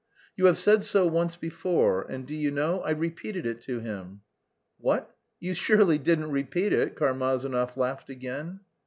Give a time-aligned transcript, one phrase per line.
[0.35, 4.21] "You have said so once before, and, do you know, I repeated it to him."
[4.79, 8.61] "What, you surely didn't repeat it?" Karmazinov laughed again.